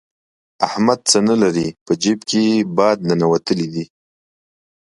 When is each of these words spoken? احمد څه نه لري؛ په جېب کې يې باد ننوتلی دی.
احمد 0.67 0.99
څه 1.11 1.17
نه 1.27 1.35
لري؛ 1.41 1.67
په 1.85 1.91
جېب 2.01 2.19
کې 2.29 2.39
يې 2.49 2.57
باد 2.77 2.97
ننوتلی 3.09 3.67
دی. 3.73 3.85